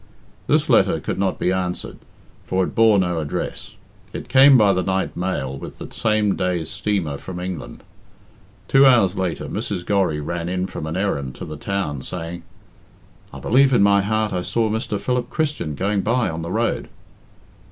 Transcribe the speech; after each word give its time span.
This 0.47 0.67
letter 0.67 0.99
could 0.99 1.19
not 1.19 1.37
be 1.37 1.51
answered, 1.51 1.99
for 2.47 2.63
it 2.63 2.73
bore 2.73 2.97
no 2.97 3.19
address. 3.19 3.75
It 4.13 4.29
came 4.29 4.57
by 4.57 4.73
the 4.73 4.81
night 4.81 5.15
mail 5.15 5.55
with 5.55 5.77
the 5.77 5.91
same 5.93 6.35
day's 6.35 6.71
steamer 6.71 7.19
from 7.19 7.39
England. 7.39 7.83
Two 8.67 8.83
hours 8.87 9.15
later 9.15 9.45
Mrs. 9.45 9.85
Gorry 9.85 10.19
ran 10.19 10.49
in 10.49 10.65
from 10.65 10.87
an 10.87 10.97
errand 10.97 11.35
to 11.35 11.45
the 11.45 11.55
town 11.55 12.01
saying 12.01 12.41
"I 13.31 13.39
believe 13.39 13.73
in 13.73 13.83
my 13.83 14.01
heart 14.01 14.33
I 14.33 14.41
saw 14.41 14.71
Mr. 14.71 14.99
Philip 14.99 15.29
Christian 15.29 15.75
going 15.75 16.01
by 16.01 16.31
on 16.31 16.41
the 16.41 16.51
road." 16.51 16.89